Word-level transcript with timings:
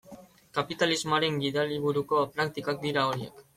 Kapitalismoaren 0.57 1.37
gidaliburuko 1.45 2.25
praktikak 2.39 2.83
dira 2.89 3.07
horiek. 3.15 3.49